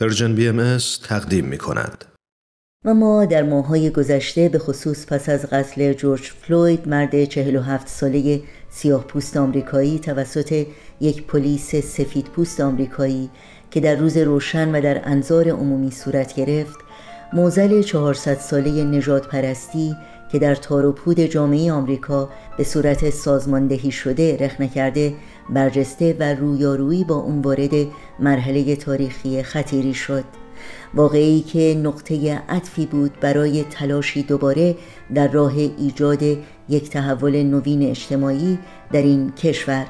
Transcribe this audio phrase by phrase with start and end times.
[0.00, 0.78] Persian BM
[1.08, 2.04] تقدیم می کند.
[2.84, 8.40] و ما در ماهای گذشته به خصوص پس از قتل جورج فلوید مرد 47 ساله
[8.70, 10.66] سیاه پوست آمریکایی توسط
[11.00, 13.30] یک پلیس سفید پوست آمریکایی
[13.70, 16.78] که در روز روشن و در انظار عمومی صورت گرفت
[17.32, 19.96] معضل 400 ساله نژادپرستی
[20.32, 25.14] که در تار و پود جامعه آمریکا به صورت سازماندهی شده رخ کرده
[25.50, 27.70] برجسته و رویارویی با اون وارد
[28.18, 30.24] مرحله تاریخی خطیری شد.
[30.94, 34.76] واقعی که نقطه عطفی بود برای تلاشی دوباره
[35.14, 36.22] در راه ایجاد
[36.68, 38.58] یک تحول نوین اجتماعی
[38.92, 39.86] در این کشور.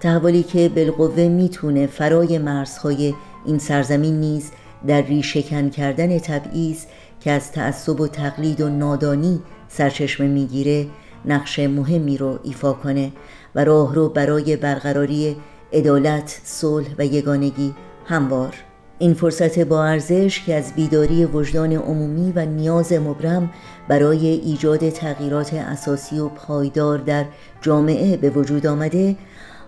[0.00, 3.14] تحولی که بالقوه می‌تونه فرای مرزهای
[3.46, 4.50] این سرزمین نیز
[4.86, 6.84] در ریشهکن کردن تبعیض
[7.20, 10.86] که از تعصب و تقلید و نادانی سرچشمه می‌گیره
[11.24, 13.12] نقش مهمی رو ایفا کنه.
[13.54, 15.36] و راه رو برای برقراری
[15.72, 17.74] عدالت، صلح و یگانگی
[18.06, 18.54] هموار.
[18.98, 23.50] این فرصت با ارزش که از بیداری وجدان عمومی و نیاز مبرم
[23.88, 27.24] برای ایجاد تغییرات اساسی و پایدار در
[27.60, 29.16] جامعه به وجود آمده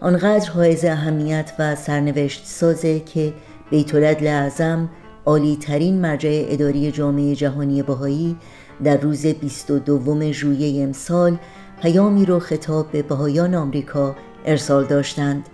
[0.01, 3.33] آنقدر حائز اهمیت و سرنوشت سازه که
[3.71, 4.89] بیتولد لعظم
[5.27, 8.37] عالی ترین مرجع اداری جامعه جهانی بهایی
[8.85, 11.39] در روز 22 ژوئیه امسال
[11.83, 15.49] پیامی رو خطاب به بهایان آمریکا ارسال داشتند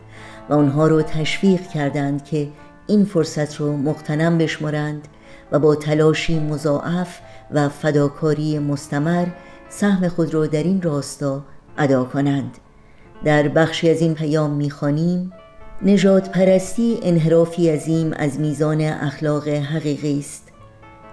[0.48, 2.48] و آنها رو تشویق کردند که
[2.86, 5.08] این فرصت رو مقتنم بشمارند
[5.52, 7.18] و با تلاشی مضاعف
[7.50, 9.27] و فداکاری مستمر
[9.68, 11.44] سهم خود را در این راستا
[11.78, 12.58] ادا کنند.
[13.24, 15.33] در بخشی از این پیام می‌خوانیم
[15.83, 20.48] نجات پرستی انحرافی عظیم از میزان اخلاق حقیقی است.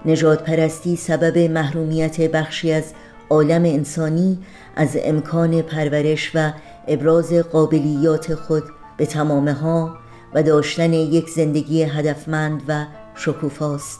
[0.05, 2.93] نجات پرستی سبب محرومیت بخشی از
[3.29, 4.39] عالم انسانی
[4.75, 6.51] از امکان پرورش و
[6.87, 8.63] ابراز قابلیات خود
[8.97, 9.97] به تمامه ها
[10.33, 12.85] و داشتن یک زندگی هدفمند و
[13.15, 13.99] شکوفاست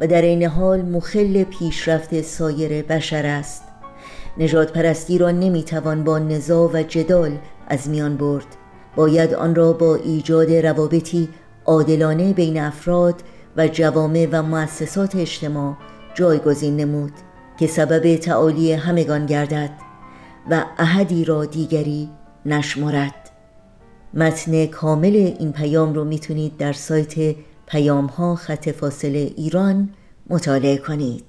[0.00, 3.62] و در این حال مخل پیشرفت سایر بشر است.
[4.38, 7.38] نجات پرستی را نمی‌توان با نزاع و جدال
[7.68, 8.46] از میان برد.
[8.96, 11.28] باید آن را با ایجاد روابطی
[11.66, 13.14] عادلانه بین افراد
[13.56, 15.76] و جوامع و مؤسسات اجتماع
[16.14, 17.12] جایگزین نمود.
[17.60, 19.70] که سبب تعالی همگان گردد
[20.50, 22.08] و احدی را دیگری
[22.46, 23.30] نشمرد.
[24.14, 29.88] متن کامل این پیام رو می‌تونید در سایت پیام ها خط فاصله ایران
[30.30, 31.24] مطالعه کنید.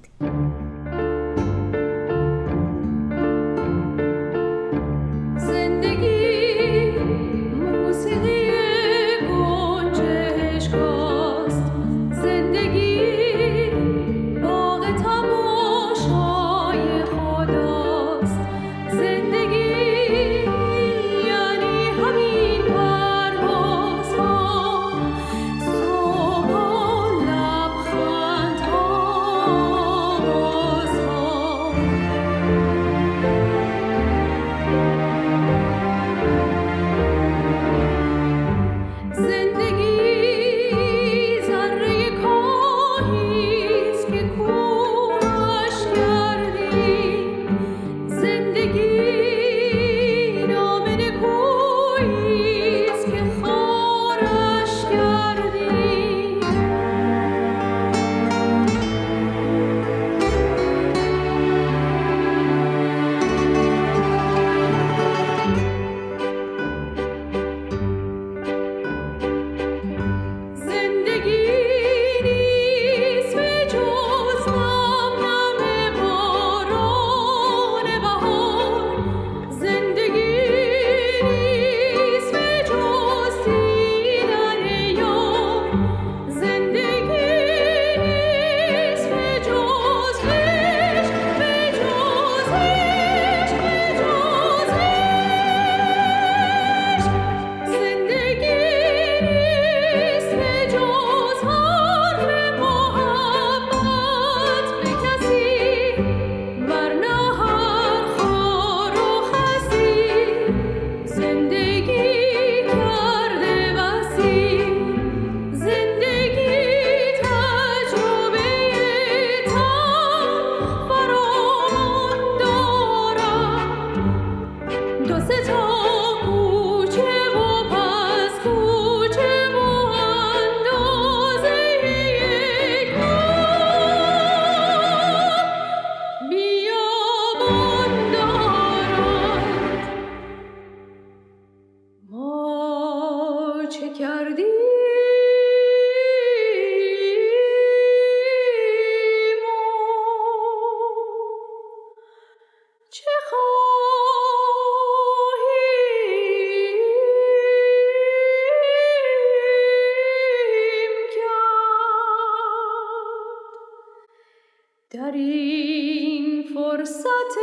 [164.92, 167.38] در این فرصت